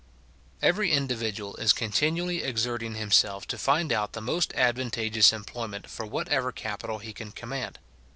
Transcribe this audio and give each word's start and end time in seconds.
Every 0.63 0.91
individual 0.91 1.55
is 1.57 1.73
continually 1.73 2.41
exerting 2.41 2.95
himself 2.95 3.45
to 3.49 3.55
find 3.59 3.93
out 3.93 4.13
the 4.13 4.19
most 4.21 4.51
advantageous 4.55 5.31
employment 5.31 5.87
for 5.91 6.07
whatever 6.07 6.51
capital 6.51 6.97
he 6.97 7.13
can 7.13 7.31
command. 7.31 7.77